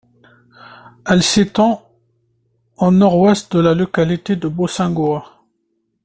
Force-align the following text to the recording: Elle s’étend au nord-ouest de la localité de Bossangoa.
Elle 1.07 1.21
s’étend 1.21 1.87
au 2.77 2.89
nord-ouest 2.89 3.55
de 3.55 3.59
la 3.61 3.75
localité 3.75 4.35
de 4.35 4.47
Bossangoa. 4.47 5.43